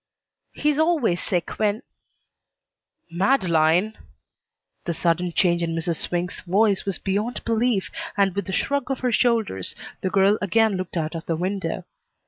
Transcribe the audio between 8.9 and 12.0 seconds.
her shoulders the girl again looked out of the window.